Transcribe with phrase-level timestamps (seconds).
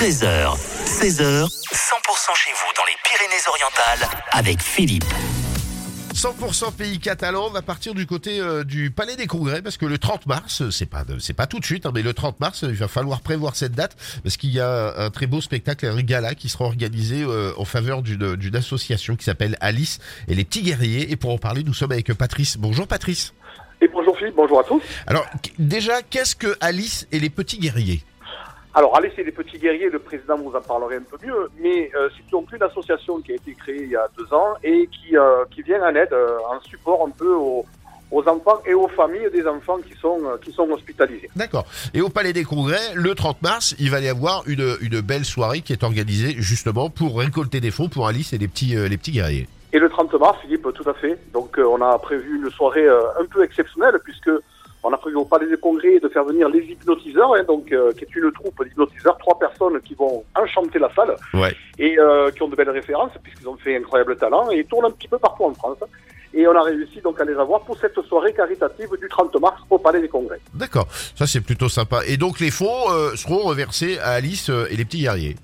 [0.00, 5.04] 13h, 16h, 100% chez vous dans les Pyrénées-Orientales avec Philippe.
[6.14, 9.84] 100% pays catalan, on va partir du côté euh, du Palais des Congrès parce que
[9.84, 12.40] le 30 mars, euh, c'est pas c'est pas tout de suite, hein, mais le 30
[12.40, 15.84] mars, il va falloir prévoir cette date parce qu'il y a un très beau spectacle,
[15.84, 19.98] un gala qui sera organisé euh, en faveur d'une d'une association qui s'appelle Alice
[20.28, 21.12] et les petits guerriers.
[21.12, 22.56] Et pour en parler, nous sommes avec Patrice.
[22.56, 23.34] Bonjour Patrice.
[23.82, 24.80] Et bonjour Philippe, bonjour à tous.
[25.06, 25.26] Alors
[25.58, 28.02] déjà, qu'est-ce que Alice et les petits guerriers?
[28.72, 31.90] Alors, allez, c'est les petits guerriers, le président vous en parlerait un peu mieux, mais
[31.96, 34.88] euh, c'est donc une association qui a été créée il y a deux ans et
[34.92, 37.66] qui, euh, qui vient en aide, euh, en support un peu aux,
[38.12, 41.28] aux enfants et aux familles des enfants qui sont, euh, qui sont hospitalisés.
[41.34, 41.64] D'accord.
[41.94, 45.24] Et au Palais des Congrès, le 30 mars, il va y avoir une, une belle
[45.24, 48.96] soirée qui est organisée justement pour récolter des fonds pour Alice et les petits, les
[48.96, 49.48] petits guerriers.
[49.72, 51.18] Et le 30 mars, Philippe, tout à fait.
[51.32, 54.30] Donc, on a prévu une soirée un peu exceptionnelle puisque
[54.82, 57.92] on a prévu au Palais des Congrès de faire venir les hypnotiseurs, hein, donc euh,
[57.92, 61.16] qui est une troupe d'hypnotiseurs, trois personnes qui vont enchanter la salle.
[61.34, 61.54] Ouais.
[61.78, 64.86] et euh, qui ont de belles références puisqu'ils ont fait incroyable talent et ils tournent
[64.86, 65.78] un petit peu partout en France.
[66.32, 69.60] Et on a réussi donc à les avoir pour cette soirée caritative du 30 mars
[69.68, 70.38] au Palais des Congrès.
[70.54, 70.86] D'accord.
[70.90, 72.02] Ça, c'est plutôt sympa.
[72.06, 75.34] Et donc, les fonds euh, seront reversés à Alice et les petits guerriers.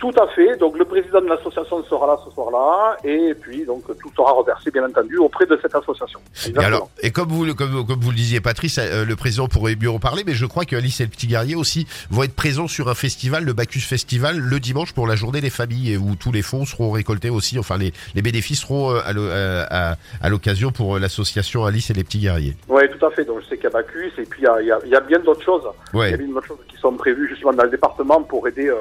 [0.00, 0.56] Tout à fait.
[0.56, 4.70] Donc le président de l'association sera là ce soir-là et puis donc tout sera reversé
[4.70, 6.18] bien entendu auprès de cette association.
[6.46, 9.46] Et alors, et comme vous, le- comme, comme vous le disiez, Patrice, euh, le président
[9.46, 12.22] pourrait mieux en parler, mais je crois que Alice et les petits guerriers aussi vont
[12.22, 15.92] être présents sur un festival, le Bacchus Festival, le dimanche pour la journée des familles,
[15.92, 17.58] et où tous les fonds seront récoltés aussi.
[17.58, 21.94] Enfin, les, les bénéfices seront euh, à euh, à, à l'occasion pour l'association Alice et
[21.94, 22.56] les petits guerriers.
[22.68, 23.26] Oui, tout à fait.
[23.26, 24.78] Donc je sais qu'il y a Bacchus et puis il y a, il y a-
[24.84, 25.64] il y a bien d'autres choses.
[25.92, 28.68] Il y a bien d'autres choses qui sont prévues justement dans le département pour aider
[28.68, 28.76] euh,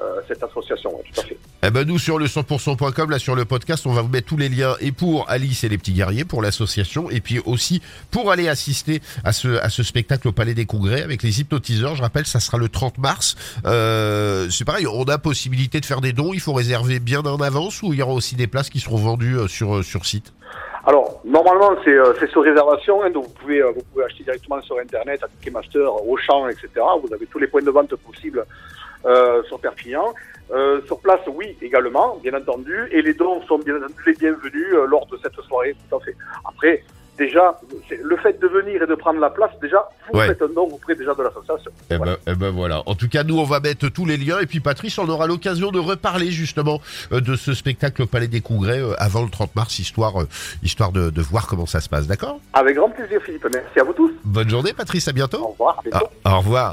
[0.00, 0.94] euh, cette association.
[0.96, 1.38] ouais, tout à fait.
[1.66, 4.36] Eh ben nous sur le 100%.com là sur le podcast on va vous mettre tous
[4.36, 8.30] les liens et pour Alice et les petits guerriers pour l'association et puis aussi pour
[8.30, 12.02] aller assister à ce à ce spectacle au Palais des Congrès avec les hypnotiseurs je
[12.02, 16.12] rappelle ça sera le 30 mars euh, c'est pareil on a possibilité de faire des
[16.12, 18.80] dons il faut réserver bien en avance ou il y aura aussi des places qui
[18.80, 20.32] seront vendues euh, sur euh, sur site?
[20.86, 23.02] Alors, normalement, c'est euh, c'est sur réservation.
[23.02, 26.68] hein, donc, vous pouvez, euh, vous pouvez acheter directement sur Internet, à Ticketmaster, Auchan, etc.
[27.02, 28.44] Vous avez tous les points de vente possibles
[29.06, 30.14] euh, sur Perpignan.
[30.52, 32.76] Euh, sur place, oui, également, bien entendu.
[32.92, 36.00] Et les dons sont bien entendu les bienvenus euh, lors de cette soirée, tout à
[36.00, 36.14] fait.
[36.46, 36.84] Après,
[37.16, 37.58] déjà,
[38.02, 40.26] le fait de venir et de prendre la place, déjà, vous Ouais.
[40.26, 41.70] faites un don auprès déjà de l'association.
[41.90, 42.16] Eh Voilà.
[42.26, 42.82] ben, eh ben voilà.
[42.84, 44.38] En tout cas, nous, on va mettre tous les liens.
[44.40, 46.78] Et puis, Patrice, on aura l'occasion de reparler justement
[47.12, 50.12] euh, de ce spectacle au Palais des Congrès avant le 30 mars, histoire,
[50.62, 52.06] histoire de, de voir comment ça se passe.
[52.06, 52.38] D'accord?
[52.52, 53.46] Avec grand plaisir, Philippe.
[53.52, 54.12] Merci à vous tous.
[54.24, 55.08] Bonne journée, Patrice.
[55.08, 55.38] À bientôt.
[55.42, 55.78] Au revoir.
[55.78, 56.06] À bientôt.
[56.24, 56.72] Ah, au revoir.